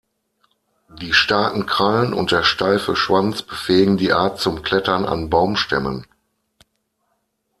[0.99, 6.07] Die starken Krallen und der steife Schwanz befähigen die Art zum Klettern an Baumstämmen.